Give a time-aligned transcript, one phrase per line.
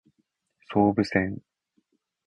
[0.73, 1.43] 総武線